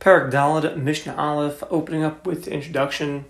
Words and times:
Parak 0.00 0.30
Dalad, 0.30 0.76
Mishnah 0.76 1.16
Aleph, 1.16 1.64
opening 1.70 2.04
up 2.04 2.24
with 2.24 2.44
the 2.44 2.52
introduction. 2.52 3.24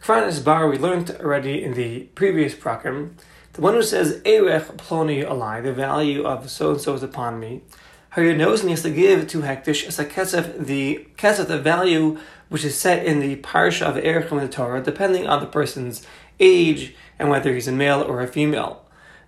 Kran 0.00 0.42
bar 0.42 0.68
we 0.68 0.76
learned 0.76 1.16
already 1.18 1.64
in 1.64 1.72
the 1.72 2.00
previous 2.14 2.54
prakim. 2.54 3.12
The 3.54 3.62
one 3.62 3.72
who 3.72 3.82
says, 3.82 4.20
Erech 4.26 4.66
ploni 4.76 5.26
alai, 5.26 5.62
the 5.62 5.72
value 5.72 6.24
of 6.24 6.50
so 6.50 6.72
and 6.72 6.80
so 6.80 6.94
is 6.94 7.02
upon 7.02 7.40
me. 7.40 7.62
How 8.10 8.22
your 8.22 8.36
nose 8.36 8.62
needs 8.62 8.82
to 8.82 8.90
give 8.90 9.28
to 9.28 9.40
Hektish 9.40 9.86
as 9.86 9.98
a 9.98 10.04
kesef, 10.04 10.66
the 10.66 11.06
kesef, 11.16 11.48
the 11.48 11.58
value 11.58 12.18
which 12.50 12.64
is 12.64 12.78
set 12.78 13.06
in 13.06 13.20
the 13.20 13.36
parsha 13.36 13.86
of 13.86 13.96
Erech 13.96 14.30
in 14.30 14.38
the 14.38 14.48
Torah, 14.48 14.82
depending 14.82 15.26
on 15.26 15.40
the 15.40 15.46
person's 15.46 16.06
age 16.38 16.94
and 17.18 17.30
whether 17.30 17.54
he's 17.54 17.68
a 17.68 17.72
male 17.72 18.02
or 18.02 18.20
a 18.20 18.26
female. 18.26 18.84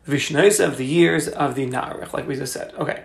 Vishnois 0.06 0.62
of 0.62 0.76
the 0.76 0.84
years 0.84 1.26
of 1.26 1.54
the 1.54 1.66
Narech, 1.66 2.12
like 2.12 2.28
we 2.28 2.36
just 2.36 2.52
said. 2.52 2.74
Okay. 2.74 3.04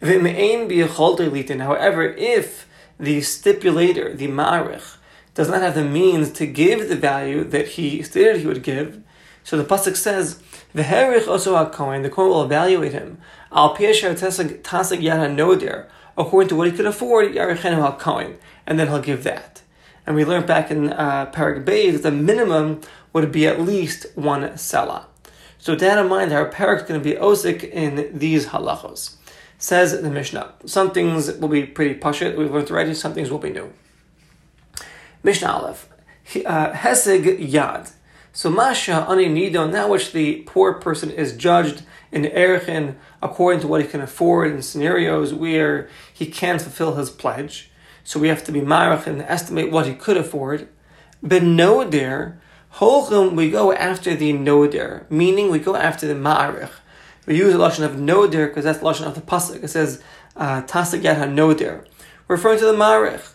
However, 0.00 2.04
if 2.04 2.65
the 2.98 3.20
stipulator, 3.20 4.14
the 4.16 4.28
Ma'arich, 4.28 4.96
does 5.34 5.48
not 5.48 5.62
have 5.62 5.74
the 5.74 5.84
means 5.84 6.30
to 6.32 6.46
give 6.46 6.88
the 6.88 6.96
value 6.96 7.44
that 7.44 7.68
he 7.68 8.02
stated 8.02 8.40
he 8.40 8.46
would 8.46 8.62
give, 8.62 9.02
so 9.44 9.56
the 9.56 9.64
pasuk 9.64 9.96
says, 9.96 10.40
"V'herich 10.74 11.28
also 11.28 11.54
hakohen." 11.54 12.02
The 12.02 12.10
Kohen 12.10 12.30
will 12.30 12.42
evaluate 12.42 12.92
him 12.92 13.18
al 13.52 13.76
tasig 13.76 15.36
noder 15.36 15.86
according 16.18 16.48
to 16.48 16.56
what 16.56 16.66
he 16.66 16.76
could 16.76 16.86
afford. 16.86 17.32
Yarichenu 17.32 17.98
hakohen, 17.98 18.36
and 18.66 18.78
then 18.78 18.88
he'll 18.88 19.00
give 19.00 19.22
that. 19.24 19.62
And 20.06 20.16
we 20.16 20.24
learned 20.24 20.46
back 20.46 20.70
in 20.70 20.92
uh, 20.92 21.30
Parag 21.32 21.64
Bay 21.64 21.90
that 21.90 22.02
the 22.02 22.10
minimum 22.10 22.80
would 23.12 23.30
be 23.30 23.46
at 23.46 23.60
least 23.60 24.06
one 24.14 24.56
selah. 24.56 25.06
So 25.58 25.72
with 25.72 25.80
that 25.80 25.98
in 25.98 26.08
mind, 26.08 26.32
our 26.32 26.48
parak 26.48 26.82
is 26.82 26.82
going 26.82 27.00
to 27.00 27.04
be 27.04 27.16
osik 27.16 27.64
in 27.64 28.16
these 28.16 28.46
halachos. 28.46 29.15
Says 29.58 30.00
the 30.00 30.10
Mishnah. 30.10 30.54
Some 30.66 30.90
things 30.90 31.32
will 31.32 31.48
be 31.48 31.64
pretty 31.64 31.98
pashit, 31.98 32.36
we've 32.36 32.52
learned 32.52 32.70
already, 32.70 32.94
some 32.94 33.14
things 33.14 33.30
will 33.30 33.38
be 33.38 33.50
new. 33.50 33.72
Mishnah 35.22 35.48
Aleph. 35.48 35.88
Uh, 36.44 36.72
Heseg 36.72 37.50
Yad. 37.50 37.92
So 38.32 38.50
Masha 38.50 39.06
Ani 39.08 39.26
Nidon, 39.26 39.72
that 39.72 39.88
which 39.88 40.12
the 40.12 40.42
poor 40.46 40.74
person 40.74 41.10
is 41.10 41.36
judged 41.36 41.82
in 42.12 42.24
Erechin 42.24 42.96
according 43.22 43.60
to 43.60 43.66
what 43.66 43.80
he 43.80 43.88
can 43.88 44.02
afford 44.02 44.52
in 44.52 44.60
scenarios 44.60 45.32
where 45.32 45.88
he 46.12 46.26
can't 46.26 46.60
fulfill 46.60 46.96
his 46.96 47.08
pledge. 47.08 47.70
So 48.04 48.20
we 48.20 48.28
have 48.28 48.44
to 48.44 48.52
be 48.52 48.60
marach 48.60 49.06
and 49.06 49.22
estimate 49.22 49.72
what 49.72 49.86
he 49.86 49.94
could 49.94 50.16
afford. 50.16 50.68
Ben 51.22 51.56
Noder, 51.56 52.38
Holchem, 52.74 53.34
we 53.34 53.50
go 53.50 53.72
after 53.72 54.14
the 54.14 54.32
Noder, 54.32 55.06
meaning 55.08 55.50
we 55.50 55.58
go 55.58 55.74
after 55.74 56.06
the 56.06 56.14
Ma'arich. 56.14 56.70
We 57.26 57.36
use 57.36 57.52
the 57.52 57.58
lashon 57.58 57.84
of 57.84 57.98
noder 57.98 58.46
because 58.46 58.64
that's 58.64 58.78
the 58.78 58.84
lashon 58.84 59.06
of 59.06 59.16
the 59.16 59.20
pasuk. 59.20 59.64
It 59.64 59.68
says 59.68 60.00
uh, 60.36 60.62
tasik 60.62 61.02
yad 61.02 61.32
noder, 61.32 61.84
referring 62.28 62.60
to 62.60 62.64
the 62.66 62.72
ma'arich. 62.72 63.32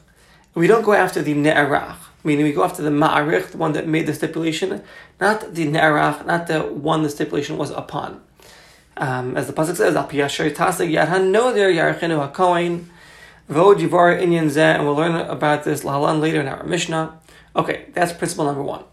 We 0.56 0.68
don't 0.68 0.84
go 0.84 0.94
after 0.94 1.22
the 1.22 1.34
ne'arach, 1.34 1.98
meaning 2.24 2.46
we 2.46 2.54
go 2.54 2.64
after 2.64 2.82
the 2.82 2.90
ma'arich, 2.90 3.52
the 3.52 3.58
one 3.58 3.74
that 3.74 3.88
made 3.88 4.08
the 4.08 4.14
stipulation, 4.14 4.82
not 5.20 5.54
the 5.54 5.66
ne'arach, 5.66 6.26
not 6.26 6.48
the 6.48 6.62
one 6.62 7.04
the 7.04 7.10
stipulation 7.10 7.58
was 7.58 7.70
upon. 7.72 8.22
Um, 8.96 9.36
as 9.36 9.48
the 9.48 9.54
pasuk 9.54 9.76
says, 9.76 9.96
al 9.96 10.08
piyasher 10.08 10.50
tasik 10.52 10.90
yad 10.90 11.10
noder 11.30 11.70
yarchenu 11.70 12.32
hakoin 12.32 12.86
vod 13.50 13.80
yivar 13.80 14.22
inyan 14.22 14.46
zeh, 14.46 14.76
and 14.76 14.86
we'll 14.86 14.96
learn 14.96 15.16
about 15.16 15.66
this 15.66 15.84
later 15.84 16.40
in 16.40 16.48
our 16.48 16.64
mishnah. 16.64 17.20
Okay, 17.56 17.88
that's 17.94 18.14
principle 18.14 18.46
number 18.46 18.64
one. 18.64 18.86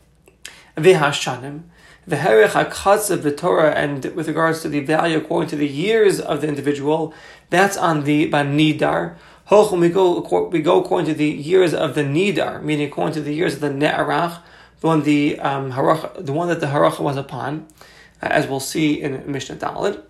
V'hashanim 0.77 1.63
the 2.09 2.17
Herech 2.17 2.53
HaKatz 2.53 3.11
of 3.11 3.23
the 3.23 3.31
Torah, 3.31 3.73
and 3.73 4.03
with 4.15 4.29
regards 4.29 4.63
to 4.63 4.69
the 4.71 4.81
value 4.81 5.19
according 5.19 5.51
to 5.51 5.57
the 5.57 5.69
years 5.69 6.19
of 6.19 6.41
the 6.41 6.49
individual, 6.49 7.13
that's 7.51 7.77
on 7.77 8.05
the 8.05 8.31
Banidar. 8.31 9.17
Hochum, 9.51 9.81
we 9.81 9.91
go, 9.91 10.21
we 10.49 10.63
go 10.63 10.83
according 10.83 11.07
to 11.09 11.15
the 11.15 11.29
years 11.29 11.75
of 11.75 11.95
the 11.95 12.03
Nidar, 12.03 12.63
meaning 12.63 12.89
according 12.89 13.13
to 13.15 13.21
the 13.21 13.35
years 13.35 13.55
of 13.55 13.61
the 13.61 13.69
Ne'arach, 13.69 14.41
the 14.81 14.87
one, 14.87 15.03
the, 15.03 15.39
um, 15.41 15.73
harach, 15.73 16.25
the 16.25 16.33
one 16.33 16.49
that 16.49 16.61
the 16.61 16.69
Haracha 16.69 17.01
was 17.01 17.19
upon, 17.19 17.67
uh, 18.23 18.29
as 18.31 18.47
we'll 18.47 18.59
see 18.59 19.03
in 19.03 19.31
Mishnah 19.31 19.57
Dalid. 19.57 20.03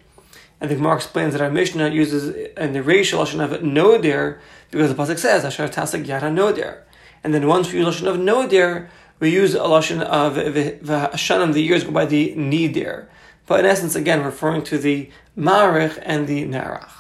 And 0.61 0.71
the 0.71 0.77
Gemara 0.77 0.97
explains 0.97 1.33
that 1.33 1.43
our 1.43 1.51
Mishnah 1.51 1.89
uses 1.91 2.29
in 2.57 2.75
the 2.75 2.83
racial 2.83 3.25
lashon 3.25 3.43
of 3.43 3.61
noder 3.63 4.39
because 4.71 4.95
the 4.95 5.03
pasuk 5.03 5.19
says 5.19 5.45
Asher 5.45 5.69
Tasak 5.69 6.07
Yara 6.07 6.31
noder, 6.31 6.85
and 7.25 7.35
then 7.35 7.49
once 7.49 7.73
we 7.73 7.81
use 7.81 8.01
lashon 8.01 8.07
of 8.07 8.17
noder, 8.17 8.89
we 9.21 9.31
use 9.31 9.55
a 9.55 9.59
lashon 9.61 10.03
of 10.03 10.35
v'hashanim, 10.35 11.53
the 11.53 11.63
years 11.63 11.85
go 11.85 11.91
by 11.91 12.07
the 12.07 12.35
nidir. 12.35 13.07
But 13.47 13.61
in 13.61 13.67
essence, 13.67 13.95
again, 13.95 14.23
referring 14.23 14.63
to 14.65 14.79
the 14.79 15.11
marich 15.37 15.99
and 16.03 16.27
the 16.27 16.45
nerach. 16.45 16.91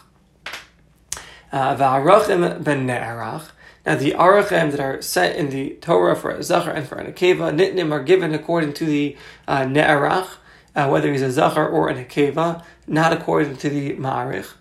Uh, 1.53 1.77
v'arachim 1.77 2.62
ben 2.62 2.87
nerach. 2.87 3.51
Now 3.87 3.97
the 3.97 4.12
arachim 4.12 4.71
that 4.73 4.81
are 4.81 5.01
set 5.01 5.37
in 5.37 5.51
the 5.51 5.71
Torah 5.81 6.17
for 6.17 6.31
a 6.31 6.43
zachar 6.43 6.71
and 6.73 6.87
for 6.87 6.97
a 6.99 7.11
nekeva, 7.11 7.57
nitnim 7.57 7.93
are 7.93 8.03
given 8.03 8.34
according 8.34 8.75
to 8.75 8.84
the 8.84 9.17
uh, 9.47 9.62
nerach, 9.62 10.28
uh, 10.75 10.89
whether 10.89 11.11
he's 11.11 11.23
a 11.23 11.31
zachar 11.31 11.67
or 11.67 11.89
a 11.89 11.95
nekeva, 11.95 12.62
not 12.87 13.12
according 13.12 13.57
to 13.57 13.71
the 13.71 13.95
ma'arich. 13.95 14.53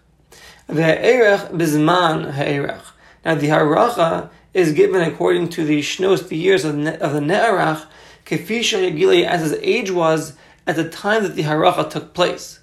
Ve'erech 0.70 1.52
bizman 1.52 2.32
ha'erech. 2.34 2.84
Now 3.26 3.36
the 3.36 3.48
haracha 3.48 4.30
is 4.58 4.74
given 4.74 5.02
according 5.02 5.48
to 5.50 5.64
the 5.64 5.82
shnos, 5.82 6.28
the 6.30 6.36
years 6.36 6.66
of, 6.66 6.74
of 6.74 7.14
the 7.14 7.20
Ne'arach, 7.20 7.86
Kefisha 8.26 9.24
as 9.24 9.42
his 9.42 9.54
age 9.62 9.92
was 9.92 10.34
at 10.66 10.76
the 10.76 10.90
time 10.90 11.22
that 11.22 11.36
the 11.36 11.44
Haracha 11.44 11.88
took 11.90 12.16
place. 12.16 12.60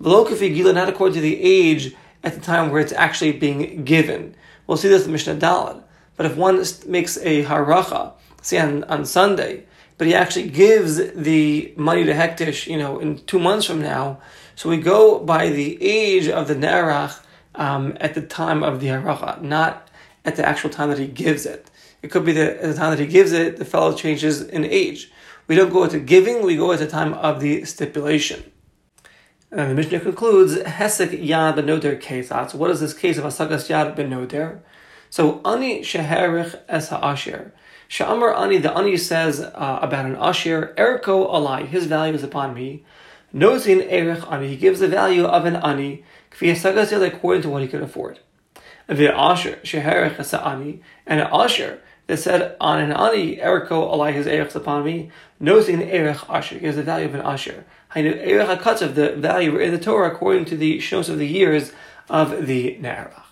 V'lo 0.00 0.28
Kefigila, 0.28 0.74
not 0.74 0.90
according 0.90 1.14
to 1.14 1.22
the 1.22 1.42
age 1.42 1.94
at 2.22 2.34
the 2.34 2.40
time 2.40 2.70
where 2.70 2.82
it's 2.82 2.92
actually 2.92 3.32
being 3.32 3.82
given. 3.84 4.34
We'll 4.66 4.76
see 4.76 4.88
this 4.88 5.06
in 5.06 5.12
Mishnah 5.12 5.36
Dalad. 5.36 5.82
But 6.18 6.26
if 6.26 6.36
one 6.36 6.62
makes 6.86 7.16
a 7.16 7.44
Haracha, 7.44 8.12
say 8.42 8.58
on, 8.58 8.84
on 8.84 9.06
Sunday, 9.06 9.64
but 9.96 10.06
he 10.06 10.14
actually 10.14 10.50
gives 10.50 10.96
the 10.96 11.72
money 11.76 12.04
to 12.04 12.12
Hektish, 12.12 12.66
you 12.66 12.76
know, 12.76 12.98
in 12.98 13.24
two 13.24 13.38
months 13.38 13.64
from 13.64 13.80
now, 13.80 14.20
so 14.54 14.68
we 14.68 14.76
go 14.76 15.18
by 15.18 15.48
the 15.48 15.82
age 15.82 16.28
of 16.28 16.46
the 16.46 16.54
Ne'arach 16.54 17.20
um, 17.54 17.96
at 18.00 18.12
the 18.12 18.22
time 18.22 18.62
of 18.62 18.80
the 18.80 18.88
Haracha, 18.88 19.40
not 19.40 19.87
at 20.28 20.36
the 20.36 20.46
actual 20.46 20.68
time 20.68 20.90
that 20.90 20.98
he 20.98 21.06
gives 21.06 21.46
it. 21.46 21.70
It 22.02 22.10
could 22.10 22.24
be 22.26 22.38
at 22.38 22.60
the 22.60 22.74
time 22.74 22.90
that 22.90 23.00
he 23.00 23.06
gives 23.06 23.32
it, 23.32 23.56
the 23.56 23.64
fellow 23.64 23.94
changes 23.94 24.42
in 24.42 24.62
age. 24.64 25.10
We 25.46 25.56
don't 25.56 25.72
go 25.72 25.84
into 25.84 25.98
giving, 25.98 26.42
we 26.44 26.54
go 26.56 26.70
at 26.70 26.80
the 26.80 26.86
time 26.86 27.14
of 27.14 27.40
the 27.40 27.64
stipulation. 27.64 28.52
And 29.50 29.70
the 29.70 29.74
Mishnah 29.74 30.00
concludes, 30.00 30.56
Hesek 30.56 31.26
Yad 31.26 31.56
ben 31.56 31.64
Noder 31.64 31.96
Kesat. 31.96 32.50
So 32.50 32.58
what 32.58 32.70
is 32.70 32.80
this 32.80 32.92
case 32.92 33.16
of 33.16 33.24
Asagas 33.24 33.70
Yad 33.70 33.96
ben 33.96 34.10
Noder? 34.10 34.60
So 35.08 35.40
Ani 35.46 35.80
Sheherich 35.80 36.60
Es 36.68 36.90
HaAshir. 36.90 37.52
Sha'amar 37.88 38.36
Ani, 38.36 38.58
the 38.58 38.76
Ani 38.76 38.98
says 38.98 39.40
uh, 39.40 39.78
about 39.80 40.04
an 40.04 40.16
Ashir, 40.16 40.74
Erko 40.76 41.26
Alai, 41.32 41.66
his 41.66 41.86
value 41.86 42.12
is 42.12 42.22
upon 42.22 42.52
me. 42.52 42.84
Nozin 43.34 43.86
Erich 43.90 44.30
Ani, 44.30 44.48
he 44.48 44.56
gives 44.56 44.80
the 44.80 44.88
value 44.88 45.24
of 45.24 45.46
an 45.46 45.56
Ani, 45.56 46.04
Kfi 46.30 46.52
Asagas 46.52 46.92
Yad 46.92 47.06
according 47.06 47.40
to 47.44 47.48
what 47.48 47.62
he 47.62 47.68
can 47.68 47.82
afford 47.82 48.20
the 48.88 49.14
Asher 49.14 49.58
sheherech 49.62 50.46
ani, 50.46 50.80
and 51.06 51.20
an 51.20 51.28
Asher 51.32 51.80
that 52.06 52.16
said 52.18 52.56
on 52.60 52.80
an 52.80 52.90
ani 52.90 53.36
eriko 53.36 53.92
alai 53.92 54.12
his 54.12 54.26
erech 54.26 54.54
upon 54.54 54.84
me, 54.84 55.10
noting 55.38 55.78
the 55.78 55.94
erech 55.94 56.28
Asher 56.28 56.58
gives 56.58 56.76
the 56.76 56.82
value 56.82 57.06
of 57.06 57.14
an 57.14 57.20
Asher. 57.20 57.64
Erech 57.94 58.66
of 58.82 58.94
the 58.94 59.12
value 59.12 59.56
in 59.56 59.72
the 59.72 59.78
Torah 59.78 60.10
according 60.12 60.46
to 60.46 60.56
the 60.56 60.80
shows 60.80 61.08
of 61.08 61.18
the 61.18 61.26
years 61.26 61.72
of 62.08 62.46
the 62.46 62.76
Ne'arach. 62.80 63.22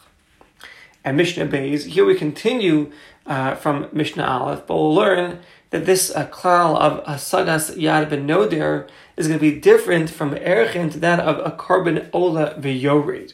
And 1.05 1.17
Mishnah 1.17 1.47
Beis, 1.47 1.87
here 1.87 2.05
we 2.05 2.17
continue 2.17 2.93
uh, 3.27 3.55
from 3.55 3.89
Mishnah 3.93 4.25
Aleph, 4.25 4.67
but 4.67 4.75
we'll 4.75 4.95
learn 4.95 5.41
that 5.71 5.87
this 5.87 6.11
uh, 6.15 6.27
klal 6.27 6.77
of 6.79 7.05
Hasagas 7.05 7.77
Yad 7.77 8.11
ben 8.11 8.27
Noder 8.27 8.89
is 9.17 9.29
going 9.29 9.39
to 9.39 9.53
be 9.53 9.59
different 9.59 10.11
from 10.11 10.35
Erechin 10.35 10.91
to 10.93 10.99
that 10.99 11.21
of 11.21 11.39
a 11.39 11.57
karban 11.57 12.09
Ola 12.13 12.55
V'Yorid. 12.59 13.33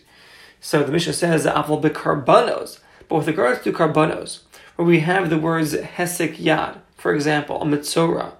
So 0.64 0.84
the 0.84 0.92
Mishnah 0.92 1.14
says 1.14 1.44
Aval 1.44 1.82
bekarbanos, 1.82 2.78
but 3.08 3.16
with 3.16 3.26
regards 3.26 3.64
to 3.64 3.72
karbanos, 3.72 4.42
where 4.76 4.86
we 4.86 5.00
have 5.00 5.28
the 5.28 5.36
words 5.36 5.74
hesek 5.74 6.36
yad, 6.36 6.78
for 6.96 7.12
example, 7.12 7.60
a 7.60 7.64
mitzora, 7.64 8.34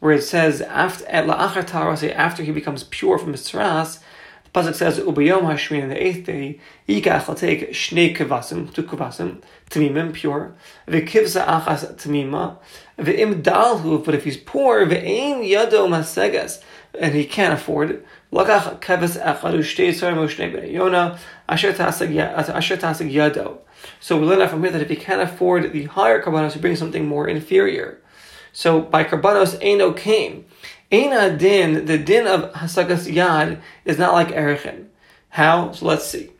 where 0.00 0.12
it 0.12 0.22
says 0.22 0.60
after 0.60 1.06
after 1.08 2.42
he 2.42 2.50
becomes 2.50 2.82
pure 2.82 3.16
from 3.16 3.30
mitzras, 3.30 4.00
the 4.42 4.50
pasuk 4.50 4.74
says 4.74 4.98
ubayom 4.98 5.42
hashmin 5.42 5.84
on 5.84 5.88
the 5.90 6.04
eighth 6.04 6.26
day 6.26 6.58
yikach 6.88 7.28
will 7.28 7.36
take 7.36 7.70
shnei 7.70 8.14
kavasim 8.14 8.74
two 8.74 8.82
kavasim 8.82 9.40
tamimim 9.70 10.12
pure 10.12 10.56
v'kivsa 10.88 11.46
achas 11.46 11.94
tamima 11.94 12.56
v'im 12.98 13.42
dalhu 13.42 14.04
but 14.04 14.14
if 14.14 14.24
he's 14.24 14.36
poor 14.36 14.86
v'ein 14.86 15.48
yado 15.48 15.88
masegas 15.88 16.62
and 16.98 17.14
he 17.14 17.24
can't 17.24 17.54
afford 17.54 17.90
it 17.90 18.06
Lakach 18.32 18.80
keves 18.80 19.16
echad 19.16 19.54
ushtei 19.54 19.90
tzar 19.90 20.12
moshnei 20.12 20.52
ben 20.52 20.68
Yona 20.68 21.18
asher 21.48 21.72
yado. 21.72 23.58
So 24.00 24.18
we 24.18 24.26
learn 24.26 24.40
that 24.40 24.50
from 24.50 24.62
here 24.62 24.72
that 24.72 24.82
if 24.82 24.90
he 24.90 24.96
can't 24.96 25.22
afford 25.22 25.72
the 25.72 25.84
higher 25.84 26.22
karbanos, 26.22 26.52
he 26.52 26.60
brings 26.60 26.78
something 26.78 27.06
more 27.06 27.26
inferior. 27.26 28.02
So 28.52 28.82
by 28.82 29.04
karbanos 29.04 29.56
eno 29.62 29.92
came. 29.92 30.44
Ena 30.90 31.36
din, 31.36 31.86
the 31.86 31.96
din 31.96 32.26
of 32.26 32.52
hasagas 32.52 33.10
yad 33.10 33.60
is 33.86 33.98
not 33.98 34.12
like 34.12 34.28
erechin. 34.28 34.86
How? 35.30 35.72
So 35.72 35.86
let's 35.86 36.06
see. 36.06 36.30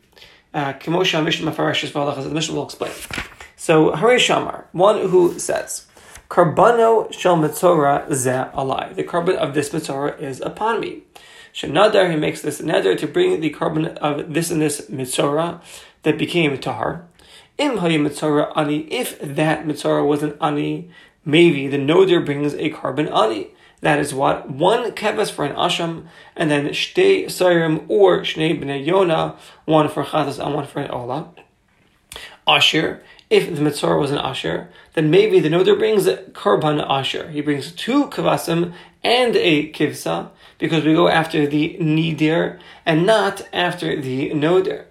Uh, 0.52 0.74
Kimosha 0.74 1.24
Mishnah 1.24 1.50
Mafarash 1.50 1.84
as 1.84 2.24
the 2.24 2.30
Mishnah 2.30 2.54
will 2.54 2.64
explain. 2.64 2.92
So 3.56 3.92
Hari 3.92 4.16
Shamar, 4.16 4.64
one 4.72 5.08
who 5.08 5.38
says, 5.38 5.86
Karbano 6.28 7.10
shel 7.10 7.36
mitzora 7.36 8.12
ze 8.12 8.30
alai. 8.30 8.94
The 8.94 9.04
karban 9.04 9.36
of 9.36 9.54
this 9.54 9.70
mitzora 9.70 10.20
is 10.20 10.42
upon 10.42 10.80
me. 10.80 11.04
Shenadar, 11.54 12.10
he 12.10 12.16
makes 12.16 12.42
this 12.42 12.60
nether 12.60 12.94
to 12.94 13.06
bring 13.06 13.40
the 13.40 13.50
karban 13.50 13.96
of 13.96 14.34
this 14.34 14.50
and 14.50 14.60
this 14.60 14.82
mitzora 14.90 15.62
that 16.02 16.18
became 16.18 16.56
tahar. 16.58 17.06
Im 17.56 17.78
hayi 17.78 17.98
mitzora 17.98 18.52
ani. 18.54 18.80
If 18.92 19.18
that 19.20 19.66
mitzora 19.66 20.06
was 20.06 20.22
an 20.22 20.36
ani, 20.38 20.90
maybe 21.24 21.66
the 21.66 21.78
noder 21.78 22.20
brings 22.20 22.52
a 22.52 22.70
karban 22.70 23.10
ani. 23.10 23.48
That 23.80 23.98
is 23.98 24.12
what 24.12 24.50
one 24.50 24.90
keves 24.92 25.30
for 25.30 25.46
an 25.46 25.56
asham, 25.56 26.08
and 26.36 26.50
then 26.50 26.66
shtei 26.68 27.24
sayrim 27.26 27.86
or 27.88 28.20
shnei 28.20 28.60
bnei 28.60 28.86
yona, 28.86 29.36
one 29.64 29.88
for 29.88 30.04
chatas 30.04 30.44
and 30.44 30.54
one 30.54 30.66
for 30.66 30.80
an 30.80 30.90
ola. 30.90 31.30
Asher, 32.46 33.02
if 33.30 33.54
the 33.54 33.60
mitzora 33.60 34.00
was 34.00 34.10
an 34.10 34.18
asher, 34.18 34.68
then 34.94 35.10
maybe 35.10 35.40
the 35.40 35.50
noder 35.50 35.76
brings 35.76 36.06
karban 36.06 36.84
asher. 36.88 37.28
He 37.28 37.40
brings 37.40 37.72
two 37.72 38.06
kavasim 38.06 38.72
and 39.04 39.36
a 39.36 39.70
kivsa, 39.72 40.30
because 40.58 40.84
we 40.84 40.94
go 40.94 41.08
after 41.08 41.46
the 41.46 41.76
nidir 41.80 42.58
and 42.84 43.06
not 43.06 43.46
after 43.52 44.00
the 44.00 44.32
noder. 44.34 44.86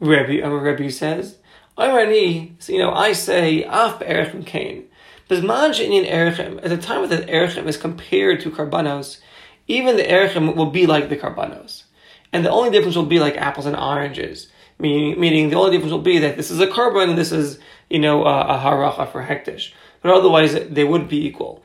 Rabbi, 0.00 0.40
um, 0.40 0.60
Rabbi 0.60 0.88
says, 0.88 1.38
Irani, 1.76 2.52
so, 2.58 2.72
you 2.72 2.78
know, 2.78 2.92
I 2.92 3.12
say, 3.12 3.64
af 3.64 3.98
be'erechim 3.98 4.44
kain. 4.44 4.84
Bisman 5.28 5.74
she'inyan 5.74 6.08
erechim, 6.08 6.58
at 6.62 6.70
the 6.70 6.76
time 6.76 7.08
that 7.08 7.28
erechim 7.28 7.66
is 7.66 7.76
compared 7.76 8.40
to 8.40 8.50
karbanos, 8.50 9.20
even 9.68 9.96
the 9.96 10.02
erechim 10.02 10.56
will 10.56 10.70
be 10.70 10.86
like 10.86 11.08
the 11.08 11.16
karbanos. 11.16 11.84
And 12.32 12.44
the 12.44 12.50
only 12.50 12.70
difference 12.70 12.96
will 12.96 13.06
be 13.06 13.20
like 13.20 13.36
apples 13.36 13.66
and 13.66 13.76
oranges. 13.76 14.48
Meaning, 14.82 15.20
meaning 15.20 15.48
the 15.48 15.56
only 15.56 15.70
difference 15.70 15.92
will 15.92 16.00
be 16.00 16.18
that 16.18 16.36
this 16.36 16.50
is 16.50 16.58
a 16.58 16.66
karban 16.66 17.10
and 17.10 17.16
this 17.16 17.30
is, 17.30 17.60
you 17.88 18.00
know, 18.00 18.24
a, 18.24 18.40
a 18.40 18.58
haracha 18.58 19.10
for 19.12 19.22
hektish. 19.22 19.72
But 20.02 20.12
otherwise, 20.12 20.54
they 20.68 20.82
would 20.82 21.08
be 21.08 21.24
equal. 21.24 21.62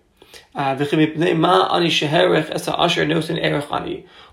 Uh, 0.54 0.75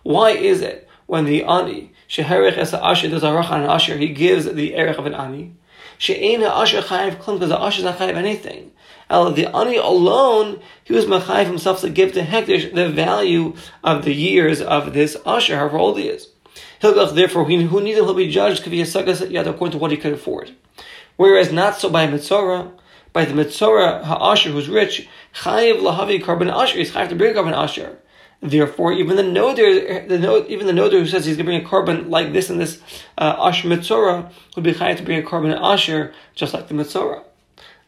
Why 0.03 0.31
is 0.31 0.61
it 0.61 0.89
when 1.07 1.25
the 1.25 1.45
ani 1.45 1.93
sheherich 2.09 2.59
es 2.59 2.75
asher 2.75 3.09
does 3.09 3.23
arach 3.23 3.51
an 3.51 3.63
asher 3.63 3.97
he 3.97 4.09
gives 4.09 4.45
the 4.53 4.75
erech 4.75 4.99
of 4.99 5.07
an 5.07 5.15
ani? 5.15 5.55
She'ein 5.97 6.43
asher 6.43 6.83
chayiv 6.83 7.19
klim 7.21 7.39
because 7.39 7.49
the 7.49 7.59
asher 7.59 7.79
is 7.79 7.85
not 7.85 7.97
chayiv 7.97 8.17
anything. 8.17 8.73
El 9.09 9.33
the 9.33 9.47
ani 9.57 9.77
alone 9.77 10.61
he 10.83 10.93
was 10.93 11.07
machayiv 11.07 11.47
himself 11.47 11.81
to 11.81 11.89
give 11.89 12.13
to 12.13 12.21
hektish 12.23 12.75
the 12.75 12.91
value 12.91 13.55
of 13.83 14.05
the 14.05 14.13
years 14.15 14.61
of 14.61 14.93
this 14.93 15.17
asher, 15.25 15.57
however 15.57 15.79
old 15.79 15.99
he 15.99 16.09
is. 16.09 16.29
Hilgach, 16.81 17.15
therefore, 17.15 17.45
who 17.45 17.57
needs 17.57 17.73
neither 17.73 18.05
will 18.05 18.15
be 18.15 18.31
judged 18.31 18.67
yet 18.67 19.47
according 19.47 19.73
to 19.73 19.79
what 19.79 19.91
he 19.91 19.97
could 19.97 20.13
afford. 20.13 20.55
Whereas 21.17 21.53
not 21.53 21.79
so 21.79 21.91
by 21.91 22.07
Mitzora, 22.07 22.73
by 23.13 23.25
the 23.25 23.33
Mitzora 23.33 24.03
Ha'asher 24.05 24.51
who's 24.51 24.69
rich, 24.69 25.09
Chayiv 25.35 25.81
Lahavi 25.81 26.23
Karban 26.23 26.53
Asher, 26.53 26.79
he's 26.79 26.93
Chayiv 26.93 27.09
to 27.11 27.15
bring 27.15 27.35
Karban 27.35 27.53
Asher. 27.53 27.99
Therefore, 28.45 28.93
even 28.93 29.17
the 29.17 29.23
noder, 29.23 30.07
the 30.07 30.47
even 30.49 30.67
the 30.67 30.75
noder 30.75 30.99
who 30.99 31.07
says 31.07 31.25
he's 31.25 31.39
going 31.39 31.47
to 31.47 31.51
bring 31.51 31.65
a 31.65 31.67
karban 31.67 32.11
like 32.11 32.35
this 32.35 32.51
and 32.51 32.61
this 32.61 32.79
uh, 33.17 33.37
asher 33.39 33.69
mitzora 33.69 34.31
would 34.55 34.63
be 34.63 34.75
chayav 34.75 34.99
to 34.99 35.03
bring 35.03 35.19
a 35.19 35.23
karban 35.27 35.59
asher 35.59 36.13
just 36.35 36.53
like 36.53 36.69
the 36.69 36.75
mitzora. 36.75 37.25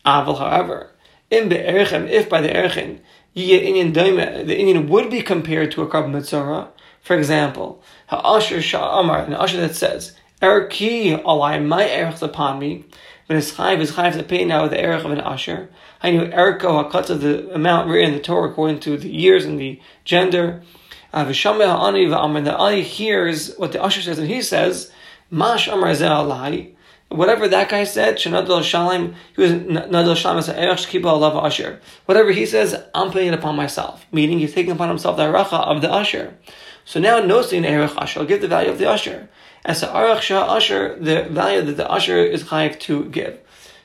Aval, 0.07 0.39
however, 0.39 0.93
in 1.31 1.51
the 1.51 1.57
erichem, 1.57 2.09
if 2.09 2.31
by 2.31 2.41
the 2.41 2.49
erichem, 2.49 3.01
the 3.35 4.57
Indian 4.57 4.89
would 4.89 5.11
be 5.11 5.21
compared 5.21 5.73
to 5.73 5.83
a 5.83 5.87
karban 5.87 6.13
mitzora, 6.13 6.69
for 7.07 7.17
example, 7.17 7.81
Ha'asher 8.09 8.57
Sha'amar, 8.57 9.29
an 9.29 9.35
usher 9.35 9.61
that 9.61 9.77
says, 9.77 10.17
Erki 10.43 11.17
alai, 11.23 11.65
my 11.65 11.89
erich 11.89 12.21
upon 12.21 12.59
me, 12.59 12.85
when 13.27 13.37
his 13.37 13.53
chayv 13.53 13.79
is 13.79 13.93
chayv 13.93 14.15
to 14.15 14.25
pay 14.25 14.45
now 14.45 14.63
with 14.63 14.73
the 14.73 14.81
erich 14.81 15.05
of 15.05 15.13
an 15.13 15.21
usher. 15.21 15.69
I 16.03 16.11
knew 16.11 16.27
eriko 16.27 16.91
hakata, 16.91 17.21
the 17.21 17.55
amount 17.55 17.89
written 17.89 18.11
in 18.11 18.17
the 18.17 18.23
Torah 18.25 18.51
according 18.51 18.81
to 18.81 18.97
the 18.97 19.09
years 19.09 19.45
and 19.45 19.57
the 19.57 19.81
gender. 20.05 20.63
Uh, 21.13 21.27
ha'ani 21.27 22.07
v'amar, 22.07 22.45
the 22.45 22.61
ani 22.61 22.83
hears 22.83 23.55
what 23.55 23.71
the 23.71 23.81
usher 23.81 24.03
says, 24.03 24.19
and 24.19 24.27
he 24.27 24.43
says, 24.43 24.91
Mash 25.31 25.69
amar 25.69 25.91
alai, 25.91 26.75
Whatever 27.09 27.47
that 27.47 27.69
guy 27.69 27.85
said, 27.85 28.17
Shanadal 28.17 28.63
Shalim, 28.63 29.15
he 29.37 29.43
was 29.43 29.53
Nadal 29.53 30.17
Shalim 30.17 30.39
as 30.39 30.49
Erech 30.49 30.79
Shkiba 30.79 31.07
Allah 31.07 31.45
Asher. 31.45 31.81
Whatever 32.07 32.33
he 32.33 32.47
says, 32.47 32.83
I'm 32.95 33.13
putting 33.13 33.29
it 33.29 33.35
upon 33.35 33.55
myself. 33.55 34.05
Meaning 34.11 34.41
he's 34.41 34.53
taking 34.53 34.73
upon 34.73 34.89
himself 34.89 35.17
the 35.17 35.23
aracha 35.23 35.61
of 35.61 35.83
the 35.83 35.91
usher. 35.91 36.37
So 36.87 37.01
now 37.01 37.19
noting 37.19 37.65
Erech 37.65 37.97
Asher, 37.97 38.21
I'll 38.21 38.27
give 38.27 38.41
the 38.41 38.49
value 38.49 38.71
of 38.71 38.79
the 38.79 38.89
usher. 38.89 39.29
As 39.65 39.81
the 39.81 39.89
Arach 39.89 40.21
Shah 40.21 40.45
Usher, 40.45 40.97
the 41.01 41.25
value 41.25 41.61
that 41.61 41.77
the 41.77 41.91
usher 41.91 42.19
is 42.19 42.45
chayiv 42.45 42.79
to 42.81 43.07
give. 43.07 43.41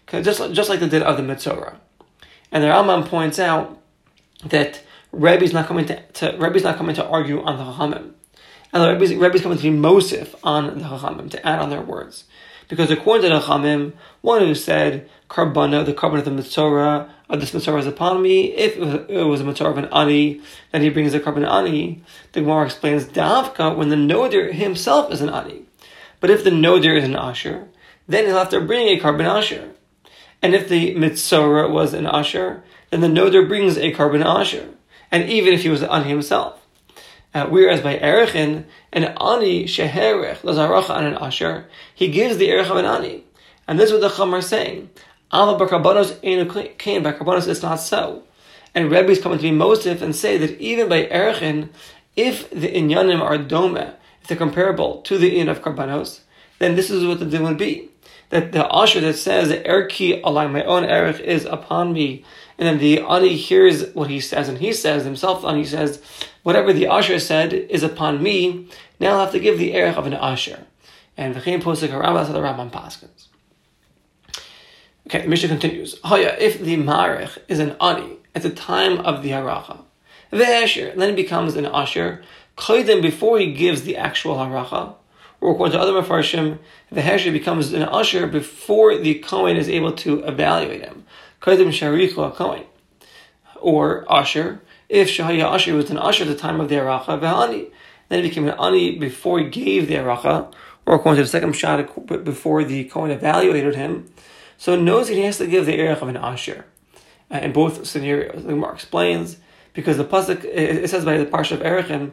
Just, 0.08 0.54
just 0.54 0.70
like 0.70 0.80
they 0.80 0.88
did 0.88 1.02
of 1.02 1.18
the 1.18 1.24
Mitzorah. 1.24 1.78
And 2.52 2.64
the 2.64 2.68
Rambam 2.68 3.08
points 3.08 3.40
out 3.40 3.82
that 4.46 4.84
Rebbe's 5.12 5.52
not 5.52 5.66
coming 5.66 5.86
to, 5.86 6.00
to 6.00 6.38
Rebbe's 6.38 6.64
not 6.64 6.78
coming 6.78 6.94
to 6.96 7.06
argue 7.06 7.42
on 7.42 7.58
the 7.58 7.64
Chachamim. 7.64 8.12
And 8.72 8.84
the 8.84 8.94
Rebbe's, 8.94 9.16
Rebbe's 9.16 9.42
coming 9.42 9.58
to 9.58 9.64
be 9.64 9.76
Mosif 9.76 10.36
on 10.44 10.78
the 10.78 10.86
Chachamim, 10.86 11.32
to 11.32 11.48
add 11.48 11.60
on 11.60 11.72
their 11.72 11.82
words. 11.82 12.26
Because 12.68 12.92
according 12.92 13.32
to 13.32 13.36
the 13.36 13.42
Chamim, 13.42 13.94
one 14.22 14.42
who 14.42 14.54
said, 14.54 15.10
Karbana, 15.28 15.84
the 15.84 15.94
karban 15.94 16.20
of 16.20 16.26
the 16.26 16.32
Mitzorah, 16.32 17.10
of 17.32 17.40
this 17.40 17.52
Mitzorah 17.52 17.80
is 17.80 17.88
upon 17.88 18.22
me, 18.22 18.54
if 18.54 18.78
it 18.78 19.24
was 19.24 19.40
a 19.40 19.44
Mitzorah 19.46 19.72
of 19.72 19.78
an 19.78 19.86
Ani, 19.86 20.42
then 20.72 20.82
he 20.82 20.90
brings 20.90 21.14
a 21.14 21.20
karban 21.20 21.48
Ani. 21.50 22.04
The 22.34 22.42
Gemara 22.42 22.66
explains, 22.66 23.06
Davka, 23.06 23.76
when 23.76 23.90
the 23.90 23.96
Noder 23.96 24.52
himself 24.52 25.12
is 25.12 25.22
an 25.22 25.30
Ani. 25.30 25.64
But 26.20 26.30
if 26.30 26.44
the 26.44 26.52
Noder 26.52 26.94
is 26.94 27.06
an 27.06 27.16
Asher, 27.16 27.70
then 28.08 28.26
he'll 28.26 28.38
have 28.38 28.50
to 28.50 28.60
bring 28.60 28.90
a 28.90 29.00
karban 29.00 29.26
Asher. 29.26 29.72
And 30.42 30.54
if 30.54 30.68
the 30.68 30.94
Mitzorah 30.96 31.72
was 31.72 31.94
an 31.94 32.06
Asher, 32.06 32.64
then 32.90 33.00
the 33.00 33.08
Noder 33.08 33.46
brings 33.46 33.78
a 33.78 33.94
karban 33.94 34.26
Asher. 34.26 34.68
And 35.10 35.30
even 35.30 35.54
if 35.54 35.64
he 35.64 35.70
was 35.70 35.82
an 35.82 35.90
Ani 35.90 36.10
himself. 36.10 36.60
Uh, 37.34 37.46
whereas 37.46 37.80
by 37.80 37.98
Erechin, 37.98 38.66
an 38.92 39.06
Ani 39.06 39.64
Sheherech, 39.64 40.40
Lazaracha 40.40 40.98
and 40.98 41.08
an 41.08 41.14
Asher, 41.16 41.70
he 41.96 42.10
gives 42.10 42.36
the 42.36 42.50
Erech 42.50 42.70
of 42.70 42.76
an 42.76 42.86
Ani. 42.86 43.24
And 43.70 43.80
this 43.80 43.90
is 43.90 43.94
what 43.94 44.02
the 44.02 44.14
Chum 44.14 44.36
are 44.36 44.42
saying. 44.42 44.90
Alma 45.32 45.58
Barkabanos 45.58 46.20
ain't 46.24 46.78
Kain, 46.78 47.04
Barkabanos 47.04 47.48
is 47.48 47.62
not 47.62 47.80
so. 47.80 48.24
And 48.76 48.92
Rebbe's 48.92 49.22
coming 49.22 49.38
to 49.38 49.44
be 49.44 49.52
Mosif 49.52 50.02
and 50.02 50.16
say 50.16 50.38
that 50.38 50.60
even 50.60 50.90
by 50.90 51.06
Erechin, 51.06 51.70
if 52.16 52.50
the 52.50 52.68
Inyanim 52.68 53.22
are 53.22 53.38
Dome, 53.38 53.78
if 53.78 54.28
they're 54.28 54.38
comparable 54.38 55.02
to 55.04 55.18
the 55.18 55.38
In 55.38 55.48
of 55.48 55.62
Karbanos, 55.62 56.22
then 56.60 56.76
this 56.76 56.90
is 56.90 57.06
what 57.06 57.20
the 57.20 57.26
din 57.26 57.44
would 57.44 57.58
be. 57.58 57.90
That 58.30 58.52
the 58.52 58.74
Asher 58.74 59.02
that 59.02 59.16
says, 59.16 59.50
Erki 59.50 60.22
Allah, 60.24 60.48
my 60.48 60.64
own 60.64 60.84
Erech 60.84 61.20
is 61.20 61.46
upon 61.46 61.92
me, 61.92 62.24
and 62.58 62.68
then 62.68 62.78
the 62.78 63.00
Ani 63.02 63.36
hears 63.36 63.94
what 63.94 64.10
he 64.10 64.20
says, 64.20 64.48
and 64.48 64.58
he 64.58 64.72
says 64.72 65.04
himself, 65.04 65.44
and 65.44 65.58
he 65.58 65.66
says, 65.66 66.02
whatever 66.44 66.72
the 66.72 66.88
Asher 66.88 67.20
said 67.20 67.54
is 67.54 67.84
upon 67.84 68.22
me, 68.22 68.68
now 69.00 69.14
I'll 69.14 69.22
have 69.22 69.32
to 69.32 69.40
give 69.40 69.58
the 69.58 69.74
Erech 69.74 69.98
of 69.98 70.06
an 70.06 70.14
Asher. 70.14 70.66
And 71.18 71.36
V'chein 71.36 71.62
Posek 71.62 71.90
HaRambam, 71.90 72.32
the 72.32 72.40
Rambam 72.40 72.72
Paskins. 72.72 73.31
Okay, 75.12 75.24
the 75.24 75.28
Mishnah 75.28 75.50
continues. 75.50 76.00
Haya, 76.06 76.38
if 76.40 76.62
the 76.62 76.78
Marech 76.78 77.38
is 77.50 77.60
an 77.60 77.76
Ani 77.82 78.16
at 78.34 78.44
the 78.44 78.50
time 78.50 78.98
of 79.00 79.24
the 79.24 79.32
Haracha, 79.32 79.80
the 80.30 80.48
Asher, 80.48 80.94
then 80.96 81.10
it 81.10 81.16
becomes 81.18 81.58
an 81.58 81.66
Asher, 81.66 82.24
Koidim 82.56 83.02
before 83.02 83.38
he 83.38 83.52
gives 83.52 83.82
the 83.82 83.98
actual 83.98 84.36
Haracha, 84.38 84.96
or 85.42 85.52
according 85.52 85.74
to 85.74 85.82
other 85.82 85.92
Mefarshim, 85.92 86.60
the 86.90 87.02
Hesher 87.02 87.34
becomes 87.34 87.74
an 87.74 87.82
Asher 87.82 88.26
before 88.26 88.98
the 88.98 89.16
Kohen 89.16 89.58
is 89.58 89.68
able 89.68 89.92
to 89.92 90.24
evaluate 90.24 90.82
him. 90.82 91.04
Koidim 91.42 91.74
Sharichu 91.74 92.34
Kohen. 92.34 92.64
Or 93.60 94.10
Asher, 94.10 94.62
if 94.88 95.10
Shahaya 95.10 95.44
Asher 95.44 95.76
was 95.76 95.90
an 95.90 95.98
Asher 95.98 96.24
at 96.24 96.30
the 96.30 96.36
time 96.36 96.62
of 96.62 96.70
the 96.70 96.76
Aracha, 96.76 97.20
V'ani. 97.20 97.70
Then 98.08 98.24
he 98.24 98.30
became 98.30 98.48
an 98.48 98.58
Ani 98.58 98.98
before 98.98 99.40
he 99.40 99.50
gave 99.50 99.90
the 99.90 99.96
Aracha, 99.96 100.54
or 100.86 100.96
according 100.96 101.18
to 101.18 101.24
the 101.24 101.30
second 101.30 101.52
shot, 101.52 102.24
before 102.24 102.64
the 102.64 102.86
Kohen 102.86 103.12
evaluated 103.12 103.76
him. 103.76 104.10
So 104.62 104.76
it 104.76 104.82
knows 104.82 105.08
that 105.08 105.16
he 105.16 105.22
has 105.22 105.40
to 105.40 105.48
give 105.48 105.66
the 105.66 105.80
Erech 105.80 106.04
of 106.04 106.08
an 106.08 106.18
Asher. 106.18 106.66
Uh, 107.32 107.40
in 107.40 107.52
both 107.52 107.88
scenarios. 107.88 108.44
The 108.44 108.50
Gemara 108.50 108.76
explains, 108.76 109.38
because 109.74 109.98
the 109.98 110.06
Pasuk, 110.06 110.46
it 110.46 110.88
says 110.88 111.04
by 111.04 111.18
the 111.18 111.26
Parsha 111.26 111.54
of 111.54 111.62
Erechim, 111.62 112.12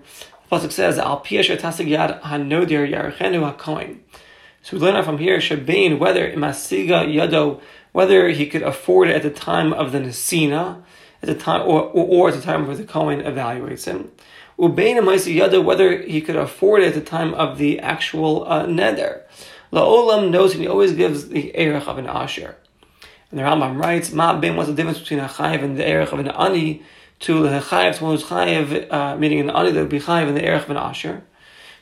the 0.49 0.57
Pasuk 0.57 0.73
says, 0.73 0.97
Al 0.97 1.21
Piasher 1.21 1.59
Tasig 1.59 1.89
Yad 1.89 2.23
Hanodir 2.23 2.91
Yarechenu 2.91 3.55
HaKohen. 3.55 3.99
So 4.63 4.79
we 4.79 4.83
learn 4.83 5.05
from 5.05 5.19
here, 5.19 5.41
Shabain, 5.41 5.99
whether 5.99 6.33
Masiga 6.33 7.07
Yado, 7.07 7.61
whether 7.93 8.31
he 8.31 8.47
could 8.47 8.63
afford 8.63 9.11
it 9.11 9.17
at 9.17 9.23
the 9.23 9.31
time 9.31 9.75
of 9.75 9.93
the 9.93 9.99
Nesina, 9.99 10.83
at 11.21 11.27
the 11.27 11.35
time, 11.35 11.61
or, 11.69 11.83
or, 11.83 12.07
or 12.07 12.29
at 12.29 12.35
the 12.35 12.41
time 12.41 12.67
where 12.67 12.77
the 12.77 12.85
Kohen 12.85 13.21
evaluates 13.21 13.85
him. 13.85 14.11
Ubein 14.59 15.35
Yada, 15.35 15.61
whether 15.61 16.01
he 16.01 16.23
could 16.23 16.37
afford 16.37 16.83
it 16.83 16.87
at 16.87 16.95
the 16.95 17.03
time 17.03 17.35
of 17.35 17.59
the 17.59 17.79
actual 17.81 18.45
uh, 18.49 18.65
neder. 18.65 19.21
La'olam 19.73 20.31
knows 20.31 20.53
and 20.53 20.63
he 20.63 20.69
always 20.69 20.93
gives 20.93 21.29
the 21.29 21.53
erech 21.59 21.87
of 21.87 21.99
an 21.99 22.07
asher. 22.07 22.57
And 23.31 23.39
the 23.39 23.45
Rambam 23.45 23.81
writes, 23.81 24.13
Ma 24.13 24.39
ben, 24.39 24.57
what's 24.57 24.69
the 24.69 24.75
difference 24.75 24.99
between 24.99 25.21
a 25.21 25.29
chayiv 25.29 25.63
and 25.63 25.77
the 25.77 25.87
erech 25.87 26.13
of 26.13 26.19
an 26.19 26.29
ani 26.29 26.83
to 27.21 27.43
the 27.43 27.61
chayiv, 27.61 27.97
to 27.97 28.05
one 28.05 28.15
who's 28.15 28.25
chayiv, 28.25 28.91
uh, 28.91 29.17
meaning 29.17 29.41
an 29.41 29.51
ani 29.51 29.71
that 29.71 29.81
would 29.81 29.91
be 29.91 29.99
and 29.99 30.37
the 30.37 30.45
erech 30.45 30.65
of 30.65 30.71
an 30.71 30.77
asher. 30.79 31.23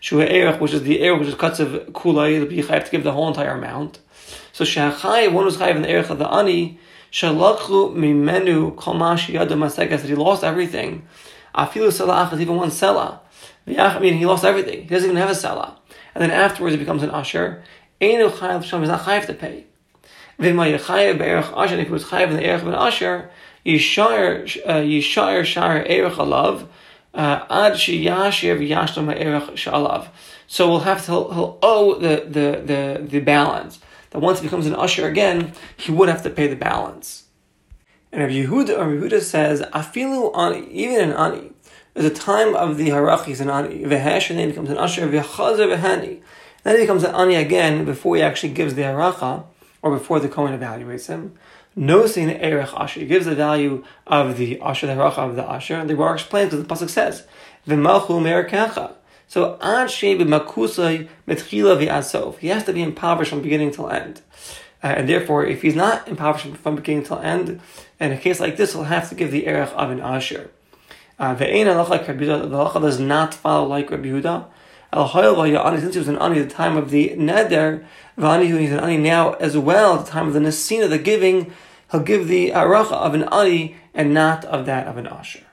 Shu 0.00 0.20
erech, 0.20 0.60
which 0.60 0.72
is 0.72 0.82
the 0.82 1.02
erech, 1.02 1.20
which 1.20 1.28
is 1.28 1.34
cuts 1.34 1.60
of 1.60 1.70
kulay, 1.92 2.34
that 2.34 2.40
would 2.40 2.48
be 2.48 2.62
to 2.62 2.88
give 2.90 3.04
the 3.04 3.12
whole 3.12 3.28
entire 3.28 3.52
amount. 3.52 4.00
So 4.52 4.64
Shachai, 4.64 5.32
one 5.32 5.44
who's 5.44 5.56
chayiv 5.56 5.76
in 5.76 5.82
the 5.82 5.90
erech 5.90 6.10
of 6.10 6.18
the 6.18 6.28
ani, 6.28 6.80
shalachlu 7.12 7.94
mimenu 7.94 8.74
kolmashi 8.74 9.34
yadam 9.34 9.74
that 9.76 10.00
he 10.00 10.14
lost 10.16 10.42
everything. 10.42 11.06
Afilu 11.54 12.32
is 12.32 12.40
even 12.40 12.56
one 12.56 12.70
selah. 12.70 13.20
I 13.66 13.98
mean, 13.98 14.14
he 14.14 14.26
lost 14.26 14.44
everything. 14.44 14.82
He 14.82 14.88
doesn't 14.88 15.10
even 15.10 15.20
have 15.20 15.30
a 15.30 15.34
selah. 15.34 15.78
And 16.16 16.22
then 16.22 16.30
afterwards 16.30 16.72
he 16.74 16.78
becomes 16.78 17.02
an 17.02 17.10
usher. 17.10 17.62
Einu 18.00 18.30
chayiv 18.30 18.64
sham 18.64 18.82
is 18.82 18.88
not 18.88 19.02
chayiv 19.02 19.26
to 19.26 19.34
pay. 19.34 19.66
V'ma 20.40 20.78
yechayiv 20.78 21.18
be'erech 21.18 21.52
usher, 21.54 21.74
if 21.74 21.88
he 21.88 21.92
was 21.92 22.04
chayiv 22.04 22.30
in 22.30 22.36
the 22.36 22.42
erech 22.42 22.62
of 22.62 22.68
an 22.68 22.74
usher, 22.74 23.28
yishar 23.66 24.40
uh, 24.64 24.76
yishar 24.76 25.44
shar 25.44 25.84
erech 25.84 26.14
alav, 26.14 26.68
uh, 27.12 27.44
ad 27.50 27.74
sheyashiv 27.74 28.66
yashlam 28.66 29.12
ha'erech 29.12 29.50
shalav. 29.56 30.08
So 30.46 30.70
we'll 30.70 30.80
have 30.80 31.04
to, 31.04 31.12
he'll, 31.12 31.58
owe 31.62 31.98
the, 31.98 32.24
the, 32.26 32.62
the, 32.64 33.02
the 33.06 33.20
balance 33.20 33.78
that 34.08 34.20
once 34.20 34.40
he 34.40 34.46
becomes 34.46 34.64
an 34.64 34.74
usher 34.74 35.06
again, 35.06 35.52
he 35.76 35.92
would 35.92 36.08
have 36.08 36.22
to 36.22 36.30
pay 36.30 36.46
the 36.46 36.56
balance. 36.56 37.24
And 38.10 38.22
Rabbi 38.22 38.46
Yehuda, 38.46 38.68
Yehuda 38.68 39.20
says, 39.20 39.60
afilu 39.60 40.34
ani, 40.34 40.66
even 40.70 41.10
an 41.10 41.12
ani, 41.12 41.50
there's 41.96 42.12
a 42.12 42.14
time 42.14 42.54
of 42.54 42.76
the 42.76 42.88
harachis 42.88 43.40
an 43.40 43.48
ani, 43.48 43.82
and 43.82 43.90
then 43.90 44.38
he 44.38 44.46
becomes 44.48 44.68
an 44.68 44.76
usher, 44.76 45.08
vechazer 45.08 45.74
vehani. 45.74 46.20
Then 46.62 46.76
he 46.76 46.82
becomes 46.82 47.04
an 47.04 47.14
ani 47.14 47.36
again 47.36 47.86
before 47.86 48.16
he 48.16 48.22
actually 48.22 48.52
gives 48.52 48.74
the 48.74 48.82
haracha, 48.82 49.44
or 49.80 49.96
before 49.96 50.20
the 50.20 50.28
Kohen 50.28 50.58
evaluates 50.58 51.06
him. 51.06 51.32
The 51.74 52.38
erech 52.44 52.68
usher, 52.74 53.00
he 53.00 53.06
gives 53.06 53.24
the 53.24 53.34
value 53.34 53.82
of 54.06 54.36
the 54.36 54.60
usher, 54.60 54.86
the 54.86 54.92
haracha 54.92 55.18
of 55.18 55.36
the 55.36 55.44
usher, 55.44 55.76
and 55.76 55.88
the 55.88 55.94
Gemara 55.94 56.12
explains 56.12 56.54
what 56.54 56.68
the 56.68 56.74
pasuk 56.74 56.90
says, 56.90 57.26
v'malchu 57.66 58.20
merkecha. 58.20 58.92
So 59.26 59.54
ad 59.62 59.88
makusay 59.88 61.08
metchila 61.26 61.82
v'asof. 61.82 62.36
He 62.38 62.48
has 62.48 62.64
to 62.64 62.74
be 62.74 62.82
impoverished 62.82 63.30
from 63.30 63.40
beginning 63.40 63.70
till 63.70 63.88
end. 63.88 64.20
Uh, 64.82 64.88
and 64.88 65.08
therefore, 65.08 65.46
if 65.46 65.62
he's 65.62 65.74
not 65.74 66.06
impoverished 66.06 66.58
from 66.58 66.76
beginning 66.76 67.04
till 67.04 67.20
end, 67.20 67.58
in 67.98 68.12
a 68.12 68.18
case 68.18 68.38
like 68.38 68.58
this, 68.58 68.74
he'll 68.74 68.84
have 68.84 69.08
to 69.08 69.14
give 69.14 69.30
the 69.30 69.46
erech 69.46 69.72
of 69.72 69.90
an 69.90 70.00
asher. 70.00 70.50
Uh, 71.18 71.34
the 71.34 71.44
halacha 71.46 72.80
does 72.80 73.00
not 73.00 73.32
follow 73.32 73.66
like 73.66 73.90
Rabbi 73.90 74.08
Yehuda. 74.08 74.46
Since 75.80 75.94
he 75.94 75.98
was 75.98 76.08
an 76.08 76.18
ani 76.18 76.40
at 76.40 76.48
the 76.48 76.54
time 76.54 76.76
of 76.76 76.90
the 76.90 77.10
neder, 77.16 77.84
v'ani 78.18 78.58
he's 78.58 78.70
an 78.70 78.80
ani 78.80 78.98
now 78.98 79.32
as 79.34 79.56
well 79.56 79.98
at 79.98 80.04
the 80.06 80.10
time 80.10 80.28
of 80.28 80.34
the 80.34 80.40
nesina, 80.40 80.88
the 80.88 80.98
giving, 80.98 81.52
he'll 81.90 82.00
give 82.00 82.28
the 82.28 82.50
aracha 82.50 82.92
of 82.92 83.14
an 83.14 83.24
ani 83.32 83.76
and 83.94 84.12
not 84.12 84.44
of 84.44 84.66
that 84.66 84.86
of 84.86 84.96
an 84.96 85.06
asher. 85.06 85.45